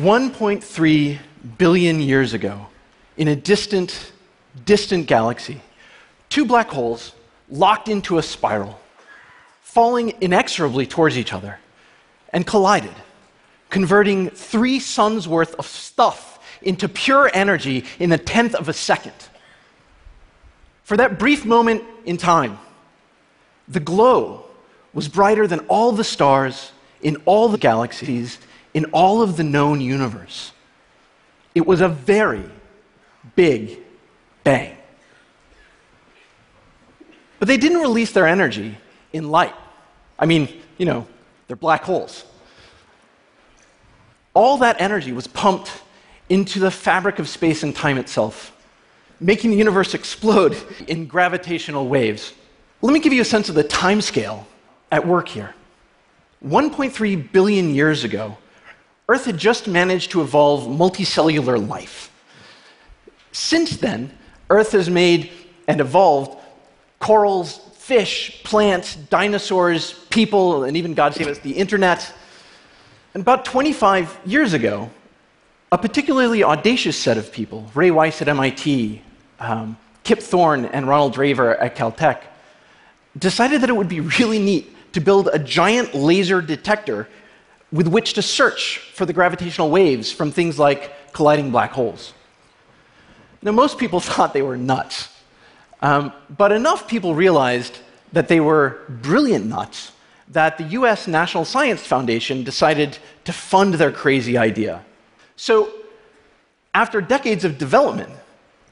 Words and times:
1.3 0.00 1.18
billion 1.58 2.00
years 2.00 2.32
ago, 2.32 2.66
in 3.18 3.28
a 3.28 3.36
distant, 3.36 4.12
distant 4.64 5.06
galaxy, 5.06 5.60
two 6.30 6.46
black 6.46 6.70
holes 6.70 7.12
locked 7.50 7.86
into 7.86 8.16
a 8.16 8.22
spiral, 8.22 8.80
falling 9.60 10.14
inexorably 10.22 10.86
towards 10.86 11.18
each 11.18 11.34
other, 11.34 11.58
and 12.32 12.46
collided, 12.46 12.94
converting 13.68 14.30
three 14.30 14.80
suns 14.80 15.28
worth 15.28 15.54
of 15.56 15.66
stuff 15.66 16.38
into 16.62 16.88
pure 16.88 17.30
energy 17.34 17.84
in 17.98 18.10
a 18.10 18.18
tenth 18.18 18.54
of 18.54 18.70
a 18.70 18.72
second. 18.72 19.28
For 20.82 20.96
that 20.96 21.18
brief 21.18 21.44
moment 21.44 21.84
in 22.06 22.16
time, 22.16 22.58
the 23.68 23.80
glow 23.80 24.46
was 24.94 25.08
brighter 25.08 25.46
than 25.46 25.60
all 25.68 25.92
the 25.92 26.04
stars 26.04 26.72
in 27.02 27.16
all 27.26 27.50
the 27.50 27.58
galaxies 27.58 28.38
in 28.74 28.86
all 28.86 29.22
of 29.22 29.36
the 29.36 29.44
known 29.44 29.80
universe. 29.80 30.52
It 31.54 31.66
was 31.66 31.80
a 31.80 31.88
very 31.88 32.48
big 33.34 33.78
bang. 34.44 34.76
But 37.38 37.48
they 37.48 37.56
didn't 37.56 37.78
release 37.78 38.12
their 38.12 38.26
energy 38.26 38.76
in 39.12 39.30
light. 39.30 39.54
I 40.18 40.26
mean, 40.26 40.48
you 40.78 40.86
know, 40.86 41.06
they're 41.46 41.56
black 41.56 41.82
holes. 41.82 42.24
All 44.34 44.58
that 44.58 44.80
energy 44.80 45.12
was 45.12 45.26
pumped 45.26 45.72
into 46.28 46.60
the 46.60 46.70
fabric 46.70 47.18
of 47.18 47.28
space 47.28 47.62
and 47.62 47.74
time 47.74 47.98
itself, 47.98 48.56
making 49.18 49.50
the 49.50 49.56
universe 49.56 49.94
explode 49.94 50.56
in 50.88 51.06
gravitational 51.06 51.88
waves. 51.88 52.32
Let 52.82 52.92
me 52.92 53.00
give 53.00 53.12
you 53.12 53.22
a 53.22 53.24
sense 53.24 53.48
of 53.48 53.54
the 53.54 53.64
time 53.64 54.00
scale 54.00 54.46
at 54.92 55.06
work 55.06 55.28
here. 55.28 55.54
1.3 56.44 57.32
billion 57.32 57.74
years 57.74 58.04
ago, 58.04 58.38
Earth 59.10 59.24
had 59.24 59.38
just 59.38 59.66
managed 59.66 60.12
to 60.12 60.20
evolve 60.20 60.68
multicellular 60.68 61.58
life. 61.68 62.12
Since 63.32 63.78
then, 63.78 64.16
Earth 64.48 64.70
has 64.70 64.88
made 64.88 65.32
and 65.66 65.80
evolved 65.80 66.38
corals, 67.00 67.58
fish, 67.74 68.40
plants, 68.44 68.94
dinosaurs, 68.94 69.94
people, 70.10 70.62
and 70.62 70.76
even, 70.76 70.94
God 70.94 71.12
save 71.14 71.26
us, 71.26 71.40
the 71.40 71.50
internet. 71.50 72.14
And 73.12 73.22
about 73.22 73.44
25 73.44 74.16
years 74.26 74.52
ago, 74.52 74.88
a 75.72 75.78
particularly 75.78 76.44
audacious 76.44 76.96
set 76.96 77.18
of 77.18 77.32
people, 77.32 77.68
Ray 77.74 77.90
Weiss 77.90 78.22
at 78.22 78.28
MIT, 78.28 79.02
um, 79.40 79.76
Kip 80.04 80.20
Thorne, 80.20 80.66
and 80.66 80.86
Ronald 80.86 81.16
Drever 81.16 81.60
at 81.60 81.74
Caltech, 81.74 82.20
decided 83.18 83.62
that 83.62 83.70
it 83.70 83.76
would 83.76 83.88
be 83.88 83.98
really 83.98 84.38
neat 84.38 84.92
to 84.92 85.00
build 85.00 85.30
a 85.32 85.38
giant 85.40 85.96
laser 85.96 86.40
detector 86.40 87.08
with 87.72 87.86
which 87.86 88.14
to 88.14 88.22
search 88.22 88.78
for 88.94 89.06
the 89.06 89.12
gravitational 89.12 89.70
waves 89.70 90.10
from 90.10 90.30
things 90.30 90.58
like 90.58 91.12
colliding 91.12 91.50
black 91.50 91.72
holes. 91.72 92.12
Now, 93.42 93.52
most 93.52 93.78
people 93.78 94.00
thought 94.08 94.32
they 94.32 94.42
were 94.42 94.56
nuts, 94.56 95.08
um, 95.82 96.12
but 96.36 96.52
enough 96.52 96.88
people 96.88 97.14
realized 97.14 97.78
that 98.12 98.28
they 98.28 98.40
were 98.40 98.80
brilliant 98.88 99.46
nuts 99.46 99.92
that 100.28 100.58
the 100.58 100.64
US 100.64 101.08
National 101.08 101.44
Science 101.44 101.84
Foundation 101.84 102.44
decided 102.44 102.98
to 103.24 103.32
fund 103.32 103.74
their 103.74 103.90
crazy 103.90 104.38
idea. 104.38 104.84
So, 105.36 105.72
after 106.72 107.00
decades 107.00 107.44
of 107.44 107.58
development, 107.58 108.12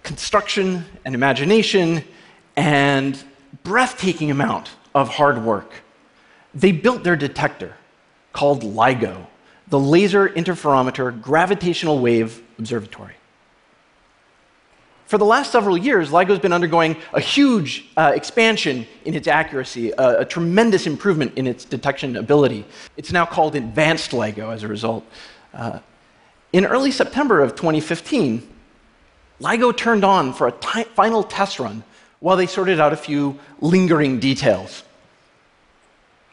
construction, 0.05 0.85
and 1.05 1.17
imagination, 1.17 2.05
and 2.57 3.21
breathtaking 3.65 4.31
amount 4.31 4.71
of 4.95 5.09
hard 5.09 5.45
work, 5.45 5.73
they 6.55 6.71
built 6.71 7.03
their 7.03 7.17
detector 7.17 7.75
called 8.38 8.62
LIGO, 8.62 9.26
the 9.66 9.81
Laser 9.81 10.28
Interferometer 10.28 11.21
Gravitational 11.21 11.99
Wave 11.99 12.41
Observatory. 12.60 13.15
For 15.06 15.19
the 15.19 15.25
last 15.25 15.50
several 15.50 15.76
years, 15.76 16.12
LIGO's 16.12 16.38
been 16.38 16.53
undergoing 16.53 16.97
a 17.12 17.19
huge 17.19 17.87
uh, 17.97 18.12
expansion 18.15 18.87
in 19.04 19.16
its 19.16 19.27
accuracy, 19.27 19.91
a, 19.91 20.21
a, 20.21 20.25
tremendous 20.25 20.87
improvement 20.87 21.32
in 21.34 21.48
its 21.48 21.65
detection 21.65 22.16
ability. 22.16 22.65
It's 22.97 23.10
now 23.10 23.27
called 23.27 23.56
Advanced 23.56 24.12
LIGO 24.12 24.54
as 24.54 24.62
a 24.62 24.69
result. 24.69 25.04
Uh, 25.53 25.81
in 26.53 26.65
early 26.65 26.93
September 26.93 27.41
of 27.41 27.56
2015, 27.56 28.48
LIGO 29.41 29.77
turned 29.77 30.04
on 30.04 30.32
for 30.32 30.47
a 30.47 30.53
final 30.53 31.25
test 31.25 31.59
run 31.59 31.82
while 32.21 32.37
they 32.37 32.47
sorted 32.47 32.78
out 32.78 32.93
a 32.93 32.97
few 32.97 33.37
lingering 33.60 34.21
details. 34.21 34.84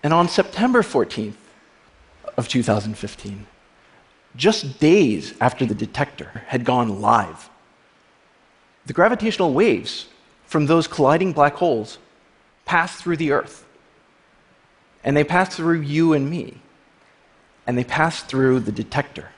And 0.03 0.13
on 0.13 0.29
September 0.29 0.83
14th 0.83 1.33
of 2.37 2.47
2015, 2.47 3.47
just 4.35 4.79
days 4.79 5.33
after 5.39 5.65
the 5.65 5.75
detector 5.75 6.43
had 6.47 6.65
gone 6.65 7.01
live, 7.01 7.49
the 8.85 8.93
gravitational 8.93 9.53
waves 9.53 10.07
from 10.45 10.65
those 10.65 10.87
colliding 10.87 11.33
black 11.33 11.55
holes 11.55 11.97
passed 12.65 13.01
through 13.01 13.17
the 13.17 13.31
Earth. 13.31 13.65
And 15.03 15.15
they 15.15 15.23
passed 15.23 15.53
through 15.53 15.81
you 15.81 16.13
and 16.13 16.29
me. 16.29 16.57
And 17.67 17.77
they 17.77 17.83
passed 17.83 18.27
through 18.27 18.61
the 18.61 18.71
detector. 18.71 19.29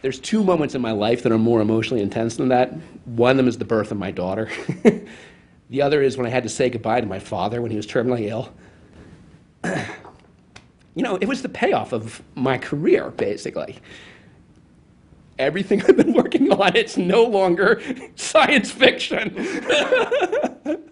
There's 0.00 0.20
two 0.20 0.44
moments 0.44 0.74
in 0.74 0.80
my 0.80 0.92
life 0.92 1.22
that 1.22 1.32
are 1.32 1.38
more 1.38 1.60
emotionally 1.60 2.02
intense 2.02 2.36
than 2.36 2.48
that. 2.48 2.72
One 3.04 3.32
of 3.32 3.36
them 3.36 3.48
is 3.48 3.58
the 3.58 3.64
birth 3.64 3.90
of 3.90 3.98
my 3.98 4.10
daughter. 4.10 4.48
the 5.70 5.82
other 5.82 6.02
is 6.02 6.16
when 6.16 6.26
I 6.26 6.30
had 6.30 6.44
to 6.44 6.48
say 6.48 6.70
goodbye 6.70 7.00
to 7.00 7.06
my 7.06 7.18
father 7.18 7.60
when 7.60 7.70
he 7.70 7.76
was 7.76 7.86
terminally 7.86 8.28
ill. 8.28 8.52
you 10.98 11.04
know, 11.04 11.14
it 11.14 11.28
was 11.28 11.42
the 11.42 11.48
payoff 11.48 11.92
of 11.92 12.20
my 12.34 12.58
career, 12.58 13.10
basically. 13.10 13.76
Everything 15.38 15.80
I've 15.88 15.96
been 15.96 16.12
working 16.12 16.50
on, 16.52 16.74
it's 16.74 16.96
no 16.96 17.22
longer 17.22 17.80
science 18.16 18.72
fiction. 18.72 19.32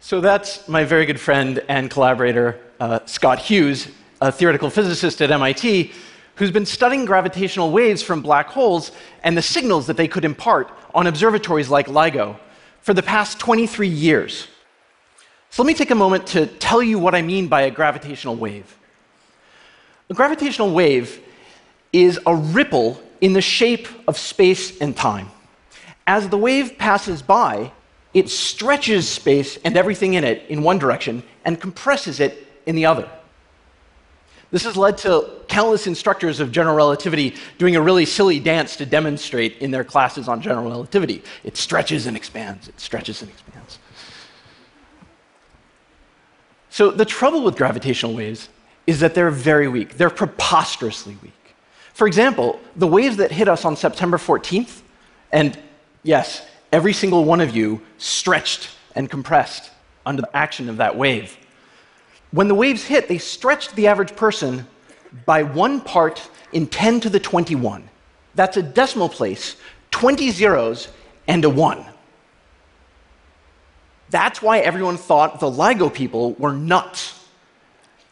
so 0.00 0.22
that's 0.22 0.66
my 0.68 0.84
very 0.84 1.04
good 1.04 1.20
friend 1.20 1.62
and 1.68 1.90
collaborator, 1.90 2.58
uh, 2.80 3.00
Scott 3.04 3.40
Hughes, 3.40 3.88
a 4.22 4.32
theoretical 4.32 4.70
physicist 4.70 5.20
at 5.20 5.30
MIT, 5.30 5.92
who's 6.36 6.50
been 6.50 6.64
studying 6.64 7.04
gravitational 7.04 7.72
waves 7.72 8.02
from 8.02 8.22
black 8.22 8.46
holes 8.46 8.90
and 9.22 9.36
the 9.36 9.42
signals 9.42 9.86
that 9.86 9.98
they 9.98 10.08
could 10.08 10.24
impart 10.24 10.70
on 10.94 11.06
observatories 11.06 11.68
like 11.68 11.88
LIGO 11.88 12.38
for 12.80 12.94
the 12.94 13.02
past 13.02 13.38
23 13.38 13.86
years. 13.86 14.48
So 15.52 15.62
let 15.62 15.66
me 15.66 15.74
take 15.74 15.90
a 15.90 15.94
moment 15.94 16.28
to 16.28 16.46
tell 16.46 16.82
you 16.82 16.98
what 16.98 17.14
I 17.14 17.20
mean 17.20 17.46
by 17.46 17.62
a 17.62 17.70
gravitational 17.70 18.36
wave. 18.36 18.74
A 20.08 20.14
gravitational 20.14 20.72
wave 20.72 21.20
is 21.92 22.18
a 22.24 22.34
ripple 22.34 22.98
in 23.20 23.34
the 23.34 23.42
shape 23.42 23.86
of 24.08 24.16
space 24.16 24.80
and 24.80 24.96
time. 24.96 25.28
As 26.06 26.30
the 26.30 26.38
wave 26.38 26.78
passes 26.78 27.20
by, 27.20 27.70
it 28.14 28.30
stretches 28.30 29.06
space 29.06 29.58
and 29.62 29.76
everything 29.76 30.14
in 30.14 30.24
it 30.24 30.42
in 30.48 30.62
one 30.62 30.78
direction 30.78 31.22
and 31.44 31.60
compresses 31.60 32.18
it 32.18 32.46
in 32.64 32.74
the 32.74 32.86
other. 32.86 33.06
This 34.52 34.64
has 34.64 34.78
led 34.78 34.96
to 34.98 35.30
countless 35.48 35.86
instructors 35.86 36.40
of 36.40 36.50
general 36.50 36.76
relativity 36.76 37.34
doing 37.58 37.76
a 37.76 37.80
really 37.82 38.06
silly 38.06 38.40
dance 38.40 38.76
to 38.76 38.86
demonstrate 38.86 39.58
in 39.58 39.70
their 39.70 39.84
classes 39.84 40.28
on 40.28 40.40
general 40.40 40.70
relativity. 40.70 41.22
It 41.44 41.58
stretches 41.58 42.06
and 42.06 42.16
expands, 42.16 42.68
it 42.68 42.80
stretches 42.80 43.20
and 43.20 43.30
expands. 43.30 43.78
So, 46.72 46.90
the 46.90 47.04
trouble 47.04 47.44
with 47.44 47.56
gravitational 47.56 48.14
waves 48.14 48.48
is 48.86 49.00
that 49.00 49.14
they're 49.14 49.30
very 49.30 49.68
weak. 49.68 49.98
They're 49.98 50.08
preposterously 50.08 51.18
weak. 51.22 51.54
For 51.92 52.06
example, 52.06 52.58
the 52.76 52.86
waves 52.86 53.18
that 53.18 53.30
hit 53.30 53.46
us 53.46 53.66
on 53.66 53.76
September 53.76 54.16
14th, 54.16 54.80
and 55.32 55.58
yes, 56.02 56.46
every 56.72 56.94
single 56.94 57.26
one 57.26 57.42
of 57.42 57.54
you 57.54 57.82
stretched 57.98 58.70
and 58.94 59.10
compressed 59.10 59.70
under 60.06 60.22
the 60.22 60.34
action 60.34 60.70
of 60.70 60.78
that 60.78 60.96
wave. 60.96 61.36
When 62.30 62.48
the 62.48 62.54
waves 62.54 62.84
hit, 62.84 63.06
they 63.06 63.18
stretched 63.18 63.76
the 63.76 63.86
average 63.86 64.16
person 64.16 64.66
by 65.26 65.42
one 65.42 65.78
part 65.78 66.26
in 66.52 66.66
10 66.66 67.00
to 67.00 67.10
the 67.10 67.20
21. 67.20 67.86
That's 68.34 68.56
a 68.56 68.62
decimal 68.62 69.10
place, 69.10 69.56
20 69.90 70.30
zeros, 70.30 70.88
and 71.28 71.44
a 71.44 71.50
1. 71.50 71.84
That's 74.12 74.42
why 74.42 74.58
everyone 74.58 74.98
thought 74.98 75.40
the 75.40 75.50
LIGO 75.50 75.92
people 75.92 76.34
were 76.34 76.52
nuts. 76.52 77.18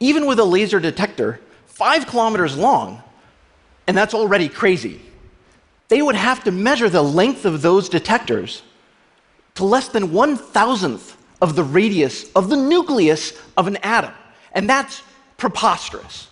Even 0.01 0.25
with 0.25 0.39
a 0.39 0.45
laser 0.45 0.81
detector, 0.81 1.41
five 1.67 2.07
kilometers 2.07 2.57
long, 2.57 3.03
and 3.87 3.95
that's 3.95 4.15
already 4.15 4.49
crazy, 4.49 5.03
they 5.89 6.01
would 6.01 6.15
have 6.15 6.43
to 6.45 6.53
measure 6.53 6.89
the 6.89 7.03
length 7.03 7.45
of 7.45 7.61
those 7.61 7.91
detectors 7.91 8.63
to 9.57 9.65
less 9.67 9.89
than 9.89 10.11
one 10.11 10.39
thousandth 10.39 11.19
of 11.43 11.55
the 11.55 11.65
radius 11.65 12.33
of 12.33 12.49
the 12.49 12.57
nucleus 12.57 13.39
of 13.59 13.67
an 13.67 13.77
atom. 13.83 14.15
And 14.53 14.71
that's 14.71 15.03
preposterous. 15.37 16.29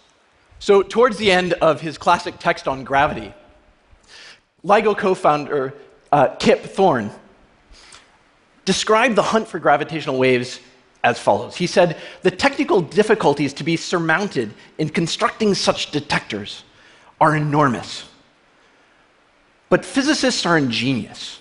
So, 0.61 0.83
towards 0.83 1.19
the 1.19 1.31
end 1.31 1.53
of 1.53 1.83
his 1.83 1.99
classic 1.99 2.39
text 2.39 2.69
on 2.69 2.85
gravity, 2.85 3.35
LIGO 4.65 4.97
co 4.97 5.15
founder 5.15 5.75
uh, 6.11 6.29
Kip 6.37 6.65
Thorne 6.65 7.11
described 8.69 9.17
the 9.17 9.23
hunt 9.23 9.49
for 9.49 9.59
gravitational 9.59 10.19
waves 10.19 10.61
as 11.03 11.19
follows 11.19 11.57
He 11.57 11.67
said, 11.67 11.97
The 12.21 12.31
technical 12.31 12.83
difficulties 12.83 13.55
to 13.55 13.65
be 13.65 13.79
surmounted 13.79 14.53
in 14.77 14.91
constructing 14.91 15.55
such 15.55 15.91
detectors 15.91 16.65
are 17.19 17.35
enormous. 17.35 18.05
But 19.71 19.87
physicists 19.87 20.45
are 20.45 20.59
ingenious. 20.59 21.41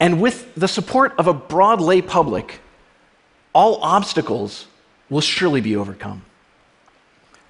And 0.00 0.20
with 0.20 0.52
the 0.56 0.66
support 0.66 1.14
of 1.16 1.28
a 1.28 1.32
broad 1.32 1.80
lay 1.80 2.02
public, 2.02 2.58
all 3.52 3.78
obstacles 3.80 4.66
will 5.10 5.20
surely 5.20 5.60
be 5.60 5.76
overcome. 5.76 6.24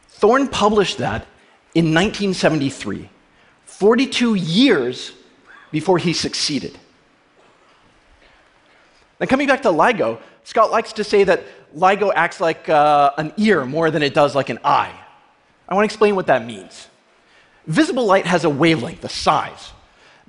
Thorne 0.09 0.49
published 0.49 0.99
that 0.99 1.23
in 1.75 1.95
1973, 1.95 3.09
42 3.65 4.35
years 4.35 5.12
before 5.71 5.97
he 5.97 6.12
succeeded. 6.12 6.79
Now, 9.20 9.26
coming 9.26 9.46
back 9.46 9.62
to 9.62 9.69
LIGO, 9.69 10.19
Scott 10.44 10.70
likes 10.70 10.94
to 10.94 11.05
say 11.05 11.25
that 11.25 11.44
LIGO 11.76 12.11
acts 12.14 12.40
like 12.40 12.69
uh, 12.69 13.12
an 13.19 13.32
ear 13.37 13.67
more 13.67 13.90
than 13.90 14.02
it 14.02 14.14
does 14.14 14.34
like 14.34 14.49
an 14.49 14.58
eye. 14.64 14.99
I 15.69 15.75
want 15.75 15.84
to 15.84 15.93
explain 15.93 16.17
what 16.17 16.26
that 16.28 16.44
means. 16.44 16.88
Visible 17.67 18.06
light 18.06 18.26
has 18.26 18.44
a 18.44 18.50
wavelength, 18.50 19.05
a 19.05 19.08
size, 19.08 19.72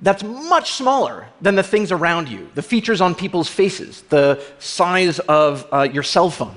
that's 0.02 0.24
much 0.24 0.72
smaller 0.72 1.28
than 1.40 1.54
the 1.54 1.62
things 1.62 1.92
around 1.92 2.28
you, 2.28 2.50
the 2.54 2.62
features 2.62 3.00
on 3.00 3.14
people's 3.14 3.48
faces, 3.48 4.02
the 4.08 4.42
size 4.58 5.20
of 5.20 5.66
uh, 5.72 5.88
your 5.90 6.02
cell 6.02 6.28
phone. 6.28 6.56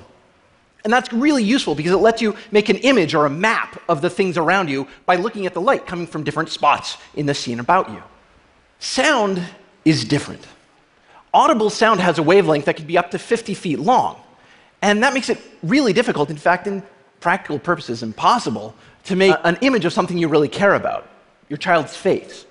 And 0.84 0.92
that's 0.92 1.12
really 1.12 1.42
useful 1.42 1.74
because 1.74 1.92
it 1.92 1.98
lets 1.98 2.20
you 2.20 2.36
make 2.50 2.68
an 2.68 2.76
image 2.78 3.14
or 3.14 3.26
a 3.26 3.30
map 3.30 3.80
of 3.88 4.02
the 4.02 4.10
things 4.10 4.36
around 4.36 4.68
you 4.68 4.86
by 5.04 5.16
looking 5.16 5.46
at 5.46 5.54
the 5.54 5.60
light 5.60 5.86
coming 5.86 6.06
from 6.06 6.22
different 6.22 6.48
spots 6.48 6.98
in 7.14 7.26
the 7.26 7.34
scene 7.34 7.60
about 7.60 7.88
you. 7.90 8.02
Sound 8.78 9.42
is 9.84 10.04
different. 10.04 10.46
Audible 11.36 11.68
sound 11.68 12.00
has 12.00 12.18
a 12.18 12.22
wavelength 12.22 12.64
that 12.64 12.76
can 12.76 12.86
be 12.86 12.96
up 12.96 13.10
to 13.10 13.18
50 13.18 13.52
feet 13.52 13.78
long. 13.78 14.18
And 14.80 15.02
that 15.02 15.12
makes 15.12 15.28
it 15.28 15.38
really 15.62 15.92
difficult, 15.92 16.30
in 16.30 16.38
fact, 16.38 16.66
in 16.66 16.82
practical 17.20 17.58
purposes, 17.58 18.02
impossible 18.02 18.74
to 19.04 19.16
make 19.16 19.36
an 19.44 19.58
image 19.60 19.84
of 19.84 19.92
something 19.92 20.16
you 20.16 20.28
really 20.28 20.48
care 20.48 20.72
about, 20.72 21.06
your 21.50 21.58
child's 21.58 21.94
face. 21.94 22.46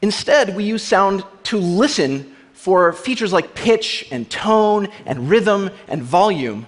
Instead, 0.00 0.56
we 0.56 0.64
use 0.64 0.82
sound 0.82 1.24
to 1.42 1.58
listen 1.58 2.34
for 2.54 2.94
features 2.94 3.34
like 3.34 3.54
pitch 3.54 4.08
and 4.10 4.30
tone 4.30 4.88
and 5.04 5.28
rhythm 5.28 5.68
and 5.88 6.02
volume 6.02 6.66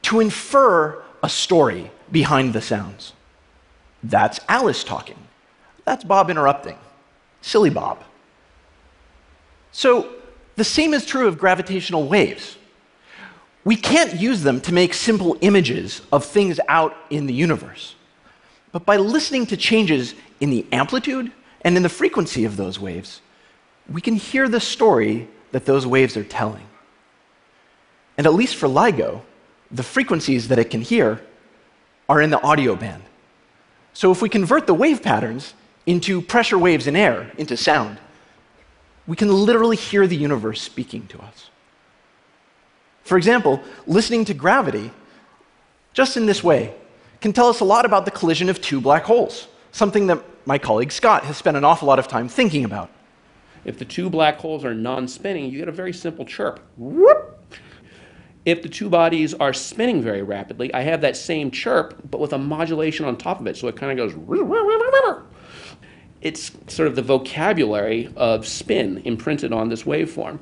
to 0.00 0.20
infer 0.20 1.02
a 1.22 1.28
story 1.28 1.90
behind 2.10 2.54
the 2.54 2.62
sounds. 2.62 3.12
That's 4.02 4.40
Alice 4.48 4.84
talking. 4.84 5.18
That's 5.84 6.02
Bob 6.02 6.30
interrupting. 6.30 6.78
Silly 7.42 7.68
Bob. 7.68 8.02
So, 9.78 10.10
the 10.56 10.64
same 10.64 10.92
is 10.92 11.06
true 11.06 11.28
of 11.28 11.38
gravitational 11.38 12.08
waves. 12.08 12.56
We 13.62 13.76
can't 13.76 14.12
use 14.20 14.42
them 14.42 14.60
to 14.62 14.74
make 14.74 14.92
simple 14.92 15.36
images 15.40 16.02
of 16.10 16.24
things 16.24 16.58
out 16.66 16.96
in 17.10 17.26
the 17.26 17.32
universe. 17.32 17.94
But 18.72 18.84
by 18.84 18.96
listening 18.96 19.46
to 19.46 19.56
changes 19.56 20.16
in 20.40 20.50
the 20.50 20.66
amplitude 20.72 21.30
and 21.60 21.76
in 21.76 21.84
the 21.84 21.88
frequency 21.88 22.44
of 22.44 22.56
those 22.56 22.80
waves, 22.80 23.20
we 23.88 24.00
can 24.00 24.16
hear 24.16 24.48
the 24.48 24.58
story 24.58 25.28
that 25.52 25.64
those 25.64 25.86
waves 25.86 26.16
are 26.16 26.24
telling. 26.24 26.66
And 28.16 28.26
at 28.26 28.34
least 28.34 28.56
for 28.56 28.66
LIGO, 28.66 29.22
the 29.70 29.84
frequencies 29.84 30.48
that 30.48 30.58
it 30.58 30.70
can 30.70 30.80
hear 30.80 31.20
are 32.08 32.20
in 32.20 32.30
the 32.30 32.42
audio 32.42 32.74
band. 32.74 33.04
So 33.92 34.10
if 34.10 34.22
we 34.22 34.28
convert 34.28 34.66
the 34.66 34.74
wave 34.74 35.04
patterns 35.04 35.54
into 35.86 36.20
pressure 36.20 36.58
waves 36.58 36.88
in 36.88 36.96
air, 36.96 37.30
into 37.38 37.56
sound, 37.56 38.00
we 39.08 39.16
can 39.16 39.32
literally 39.32 39.76
hear 39.76 40.06
the 40.06 40.14
universe 40.14 40.60
speaking 40.60 41.06
to 41.08 41.18
us. 41.20 41.50
For 43.02 43.16
example, 43.16 43.60
listening 43.86 44.26
to 44.26 44.34
gravity, 44.34 44.92
just 45.94 46.18
in 46.18 46.26
this 46.26 46.44
way, 46.44 46.74
can 47.22 47.32
tell 47.32 47.48
us 47.48 47.60
a 47.60 47.64
lot 47.64 47.86
about 47.86 48.04
the 48.04 48.10
collision 48.10 48.50
of 48.50 48.60
two 48.60 48.82
black 48.82 49.04
holes, 49.04 49.48
something 49.72 50.06
that 50.08 50.22
my 50.46 50.58
colleague 50.58 50.92
Scott 50.92 51.24
has 51.24 51.38
spent 51.38 51.56
an 51.56 51.64
awful 51.64 51.88
lot 51.88 51.98
of 51.98 52.06
time 52.06 52.28
thinking 52.28 52.66
about. 52.66 52.90
If 53.64 53.78
the 53.78 53.84
two 53.86 54.10
black 54.10 54.36
holes 54.38 54.64
are 54.64 54.74
non 54.74 55.08
spinning, 55.08 55.50
you 55.50 55.58
get 55.58 55.68
a 55.68 55.72
very 55.72 55.92
simple 55.92 56.26
chirp. 56.26 56.60
Whoop! 56.76 57.42
If 58.44 58.62
the 58.62 58.68
two 58.68 58.88
bodies 58.90 59.34
are 59.34 59.52
spinning 59.52 60.02
very 60.02 60.22
rapidly, 60.22 60.72
I 60.72 60.82
have 60.82 61.00
that 61.00 61.16
same 61.16 61.50
chirp, 61.50 61.98
but 62.10 62.20
with 62.20 62.34
a 62.34 62.38
modulation 62.38 63.06
on 63.06 63.16
top 63.16 63.40
of 63.40 63.46
it, 63.46 63.56
so 63.56 63.68
it 63.68 63.76
kind 63.76 63.98
of 63.98 64.10
goes. 64.10 64.14
It's 66.20 66.52
sort 66.66 66.88
of 66.88 66.96
the 66.96 67.02
vocabulary 67.02 68.12
of 68.16 68.46
spin 68.46 69.02
imprinted 69.04 69.52
on 69.52 69.68
this 69.68 69.84
waveform. 69.84 70.40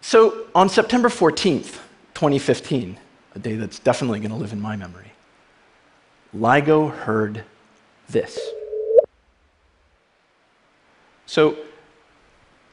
So 0.00 0.46
on 0.54 0.68
September 0.68 1.08
14th, 1.08 1.78
2015, 2.14 2.98
a 3.34 3.38
day 3.38 3.54
that's 3.54 3.78
definitely 3.78 4.20
going 4.20 4.30
to 4.30 4.36
live 4.36 4.52
in 4.52 4.60
my 4.60 4.76
memory, 4.76 5.12
LIGO 6.34 6.90
heard 6.90 7.44
this. 8.08 8.38
So 11.26 11.56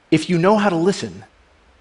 if 0.10 0.30
you 0.30 0.38
know 0.38 0.58
how 0.58 0.70
to 0.70 0.76
listen, 0.76 1.26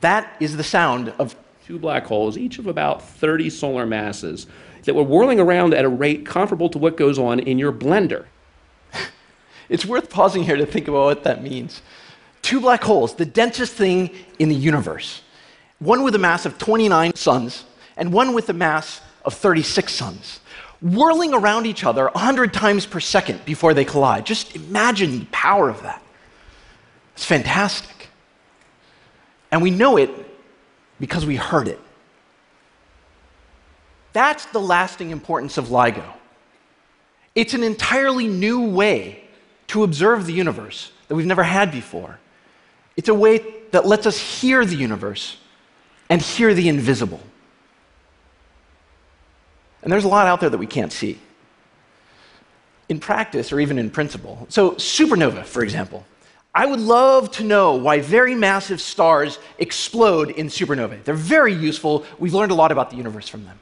that 0.01 0.37
is 0.41 0.57
the 0.57 0.65
sound 0.65 1.13
of 1.19 1.37
two 1.67 1.79
black 1.79 2.07
holes, 2.07 2.37
each 2.39 2.59
of 2.59 2.67
about 2.67 3.03
30 3.03 3.51
solar 3.51 3.87
masses, 3.87 4.47
that 4.85 4.95
were 4.95 5.03
whirling 5.03 5.41
around 5.41 5.75
at 5.75 5.85
a 5.85 5.89
rate 5.89 6.25
comparable 6.25 6.69
to 6.71 6.79
what 6.79 6.97
goes 6.97 7.19
on 7.19 7.41
in 7.41 7.59
your 7.59 7.73
blender. 7.73 8.27
It's 9.69 9.85
worth 9.85 10.11
pausing 10.11 10.43
here 10.43 10.57
to 10.57 10.67
think 10.67 10.89
about 10.89 11.05
what 11.05 11.25
that 11.25 11.43
means. 11.43 11.83
Two 12.43 12.61
black 12.61 12.83
holes, 12.83 13.15
the 13.15 13.27
densest 13.27 13.73
thing 13.73 14.11
in 14.39 14.49
the 14.49 14.55
universe, 14.55 15.23
one 15.79 16.03
with 16.03 16.15
a 16.15 16.19
mass 16.19 16.47
of 16.47 16.59
29 16.59 17.15
suns, 17.15 17.65
and 17.97 18.13
one 18.13 18.35
with 18.35 18.49
a 18.49 18.53
mass 18.53 19.01
of 19.25 19.35
36 19.35 19.93
suns, 19.93 20.41
whirling 20.81 21.35
around 21.35 21.67
each 21.67 21.85
other 21.85 22.05
100 22.05 22.53
times 22.53 22.87
per 22.87 23.01
second 23.01 23.45
before 23.45 23.75
they 23.75 23.85
collide. 23.85 24.25
Just 24.25 24.55
imagine 24.55 25.21
the 25.21 25.27
power 25.33 25.69
of 25.69 25.83
that. 25.83 26.03
It's 27.15 27.25
fantastic. 27.25 28.09
And 29.51 29.63
we 29.63 29.71
know 29.71 29.97
it 29.97 30.11
because 31.01 31.27
we 31.27 31.37
heard 31.37 31.69
it. 31.69 31.81
That's 34.13 34.47
the 34.47 34.61
lasting 34.61 35.11
importance 35.11 35.59
of 35.59 35.69
LIGO. 35.69 36.05
It's 37.35 37.53
an 37.53 37.63
entirely 37.63 38.29
new 38.29 38.71
way 38.71 39.26
to 39.69 39.83
observe 39.85 40.27
the 40.27 40.33
universe 40.33 40.93
that 41.09 41.15
we've 41.15 41.27
never 41.27 41.43
had 41.43 41.71
before. 41.71 42.19
It's 42.97 43.09
a 43.09 43.15
way 43.15 43.45
that 43.73 43.87
lets 43.87 44.07
us 44.07 44.19
hear 44.19 44.65
the 44.65 44.77
universe 44.77 45.37
and 46.09 46.23
hear 46.23 46.55
the 46.55 46.69
invisible. 46.69 47.21
And 49.83 49.93
there's 49.93 50.05
a 50.05 50.09
lot 50.09 50.27
out 50.27 50.41
there 50.41 50.51
that 50.51 50.59
we 50.59 50.67
can't 50.67 50.93
see 50.93 51.19
in 52.89 53.01
practice 53.01 53.53
or 53.53 53.61
even 53.61 53.79
in 53.79 53.91
principle. 53.91 54.47
So, 54.49 54.73
supernova, 54.73 55.45
for 55.45 55.63
example. 55.63 56.07
I 56.55 56.65
would 56.65 56.81
love 56.81 57.31
to 57.33 57.45
know 57.45 57.75
why 57.75 58.01
very 58.01 58.35
massive 58.35 58.81
stars 58.81 59.39
explode 59.59 60.31
in 60.31 60.47
supernovae. 60.47 61.05
They're 61.05 61.15
very 61.15 61.53
useful. 61.53 62.07
We've 62.19 62.33
learned 62.33 62.51
a 62.51 62.55
lot 62.55 62.73
about 62.73 62.89
the 62.89 62.97
universe 62.97 63.29
from 63.29 63.45
them. 63.45 63.59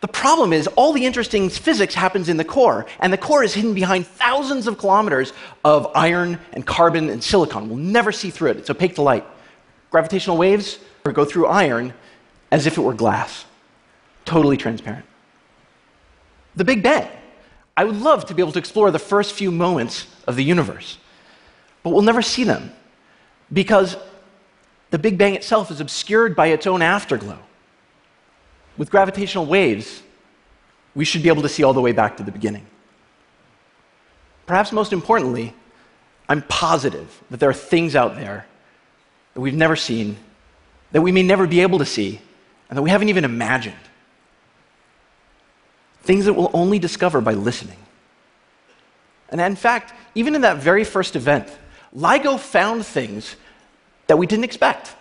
The 0.00 0.08
problem 0.08 0.52
is, 0.52 0.66
all 0.68 0.92
the 0.92 1.04
interesting 1.04 1.48
physics 1.48 1.94
happens 1.94 2.28
in 2.28 2.36
the 2.36 2.44
core, 2.44 2.86
and 3.00 3.12
the 3.12 3.18
core 3.18 3.42
is 3.42 3.54
hidden 3.54 3.74
behind 3.74 4.06
thousands 4.06 4.66
of 4.66 4.78
kilometers 4.78 5.32
of 5.64 5.90
iron 5.94 6.38
and 6.52 6.64
carbon 6.64 7.10
and 7.10 7.22
silicon. 7.22 7.68
We'll 7.68 7.78
never 7.78 8.12
see 8.12 8.30
through 8.30 8.50
it. 8.50 8.56
It's 8.58 8.70
opaque 8.70 8.94
to 8.96 9.02
light. 9.02 9.24
Gravitational 9.90 10.36
waves 10.36 10.78
go 11.12 11.24
through 11.24 11.46
iron 11.46 11.94
as 12.50 12.66
if 12.66 12.76
it 12.76 12.82
were 12.82 12.92
glass, 12.92 13.46
totally 14.26 14.58
transparent. 14.58 15.06
The 16.54 16.64
Big 16.64 16.82
Bang. 16.82 17.08
I 17.76 17.84
would 17.84 17.96
love 17.96 18.26
to 18.26 18.34
be 18.34 18.42
able 18.42 18.52
to 18.52 18.58
explore 18.58 18.90
the 18.90 18.98
first 18.98 19.32
few 19.32 19.50
moments 19.50 20.06
of 20.26 20.36
the 20.36 20.44
universe 20.44 20.98
but 21.88 21.94
we'll 21.94 22.02
never 22.02 22.20
see 22.20 22.44
them 22.44 22.70
because 23.50 23.96
the 24.90 24.98
Big 24.98 25.16
Bang 25.16 25.34
itself 25.34 25.70
is 25.70 25.80
obscured 25.80 26.36
by 26.36 26.48
its 26.48 26.66
own 26.66 26.82
afterglow. 26.82 27.38
With 28.78 28.90
gravitational 28.90 29.44
waves, 29.44 30.02
we 30.94 31.04
should 31.04 31.22
be 31.22 31.28
able 31.28 31.42
to 31.42 31.48
see 31.48 31.64
all 31.64 31.74
the 31.74 31.80
way 31.80 31.92
back 31.92 32.16
to 32.16 32.22
the 32.22 32.32
beginning. 32.32 32.64
Perhaps 34.46 34.72
most 34.72 34.92
importantly, 34.92 35.52
I'm 36.28 36.42
positive 36.42 37.22
that 37.30 37.40
there 37.40 37.50
are 37.50 37.54
things 37.54 37.96
out 37.96 38.14
there 38.14 38.46
that 39.34 39.40
we've 39.40 39.54
never 39.54 39.76
seen, 39.76 40.16
that 40.92 41.02
we 41.02 41.12
may 41.12 41.22
never 41.22 41.46
be 41.46 41.60
able 41.60 41.78
to 41.80 41.84
see, 41.84 42.20
and 42.70 42.78
that 42.78 42.82
we 42.82 42.90
haven't 42.90 43.08
even 43.08 43.24
imagined. 43.24 43.76
Things 46.02 46.24
that 46.24 46.32
we'll 46.32 46.50
only 46.54 46.78
discover 46.78 47.20
by 47.20 47.34
listening. 47.34 47.78
And 49.30 49.40
in 49.40 49.56
fact, 49.56 49.92
even 50.14 50.34
in 50.34 50.40
that 50.42 50.58
very 50.58 50.84
first 50.84 51.16
event, 51.16 51.48
LIGO 51.94 52.38
found 52.38 52.86
things 52.86 53.36
that 54.06 54.16
we 54.16 54.26
didn't 54.26 54.44
expect. 54.44 54.94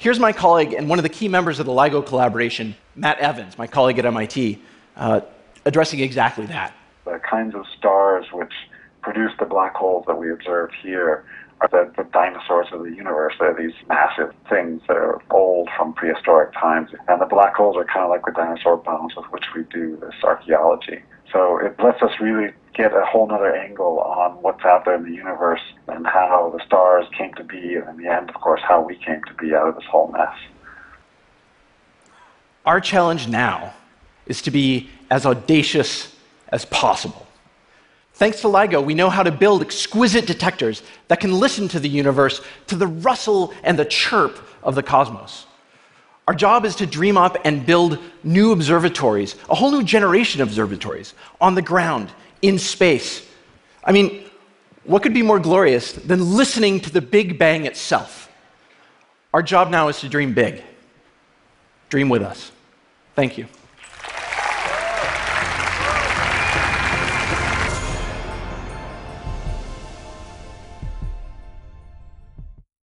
Here's 0.00 0.20
my 0.20 0.32
colleague 0.32 0.74
and 0.74 0.88
one 0.88 1.00
of 1.00 1.02
the 1.02 1.08
key 1.08 1.26
members 1.26 1.58
of 1.58 1.66
the 1.66 1.72
LIGO 1.72 2.06
collaboration, 2.06 2.76
Matt 2.94 3.18
Evans, 3.18 3.58
my 3.58 3.66
colleague 3.66 3.98
at 3.98 4.06
MIT, 4.06 4.62
uh, 4.96 5.22
addressing 5.64 5.98
exactly 5.98 6.46
that. 6.46 6.72
The 7.04 7.20
kinds 7.28 7.56
of 7.56 7.66
stars 7.76 8.26
which 8.32 8.52
produce 9.02 9.32
the 9.40 9.44
black 9.44 9.74
holes 9.74 10.04
that 10.06 10.16
we 10.16 10.30
observe 10.30 10.70
here 10.80 11.24
are 11.60 11.68
the, 11.72 11.90
the, 11.96 12.08
dinosaurs 12.10 12.68
of 12.70 12.84
the 12.84 12.90
universe. 12.90 13.34
They're 13.40 13.56
these 13.58 13.74
massive 13.88 14.32
things 14.48 14.82
that 14.86 14.96
are 14.96 15.20
old 15.32 15.68
from 15.76 15.94
prehistoric 15.94 16.52
times. 16.52 16.90
And 17.08 17.20
the 17.20 17.26
black 17.26 17.56
holes 17.56 17.76
are 17.76 17.84
kind 17.84 18.04
of 18.04 18.10
like 18.10 18.24
the 18.24 18.30
dinosaur 18.30 18.76
bones 18.76 19.16
with 19.16 19.26
which 19.32 19.46
we 19.56 19.64
do 19.64 19.96
this 19.96 20.14
archaeology. 20.22 21.02
So 21.32 21.58
it 21.58 21.74
lets 21.82 22.00
us 22.02 22.12
really 22.20 22.52
get 22.78 22.94
a 22.94 23.04
whole 23.04 23.26
nother 23.26 23.54
angle 23.54 23.98
on 23.98 24.40
what's 24.40 24.64
out 24.64 24.84
there 24.84 24.94
in 24.94 25.02
the 25.02 25.12
universe 25.12 25.60
and 25.88 26.06
how 26.06 26.54
the 26.56 26.64
stars 26.64 27.04
came 27.18 27.34
to 27.34 27.42
be, 27.42 27.74
and 27.74 27.88
in 27.88 27.96
the 27.96 28.08
end, 28.08 28.30
of 28.30 28.36
course, 28.36 28.60
how 28.66 28.80
we 28.80 28.94
came 28.94 29.20
to 29.24 29.34
be 29.34 29.52
out 29.52 29.68
of 29.68 29.74
this 29.74 29.84
whole 29.90 30.08
mess. 30.12 30.32
Our 32.64 32.80
challenge 32.80 33.26
now 33.26 33.74
is 34.26 34.40
to 34.42 34.52
be 34.52 34.90
as 35.10 35.26
audacious 35.26 36.14
as 36.50 36.64
possible. 36.66 37.26
Thanks 38.14 38.42
to 38.42 38.46
LIGO, 38.46 38.84
we 38.84 38.94
know 38.94 39.10
how 39.10 39.24
to 39.24 39.32
build 39.32 39.60
exquisite 39.60 40.26
detectors 40.26 40.82
that 41.08 41.18
can 41.18 41.32
listen 41.32 41.66
to 41.68 41.80
the 41.80 41.88
universe, 41.88 42.40
to 42.68 42.76
the 42.76 42.86
rustle 42.86 43.52
and 43.64 43.76
the 43.76 43.84
chirp 43.84 44.38
of 44.62 44.76
the 44.76 44.82
cosmos. 44.84 45.46
Our 46.28 46.34
job 46.34 46.64
is 46.64 46.76
to 46.76 46.86
dream 46.86 47.16
up 47.16 47.38
and 47.44 47.66
build 47.66 47.98
new 48.22 48.52
observatories, 48.52 49.34
a 49.48 49.54
whole 49.54 49.72
new 49.72 49.82
generation 49.82 50.42
of 50.42 50.48
observatories, 50.48 51.14
on 51.40 51.54
the 51.54 51.62
ground, 51.62 52.12
in 52.42 52.58
space. 52.58 53.26
I 53.84 53.92
mean, 53.92 54.24
what 54.84 55.02
could 55.02 55.14
be 55.14 55.22
more 55.22 55.38
glorious 55.38 55.92
than 55.92 56.34
listening 56.36 56.80
to 56.80 56.90
the 56.90 57.00
Big 57.00 57.38
Bang 57.38 57.66
itself? 57.66 58.30
Our 59.34 59.42
job 59.42 59.70
now 59.70 59.88
is 59.88 60.00
to 60.00 60.08
dream 60.08 60.32
big. 60.32 60.62
Dream 61.90 62.08
with 62.08 62.22
us. 62.22 62.52
Thank 63.14 63.36
you. 63.36 63.46